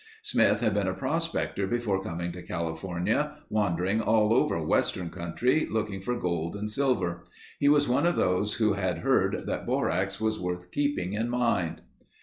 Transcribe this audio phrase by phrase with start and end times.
[0.23, 6.01] Smith had been a prospector before coming to California, wandering all over western country, looking
[6.01, 7.21] for gold and silver.
[7.59, 11.81] He was one of those who had heard that borax was worth keeping in mind.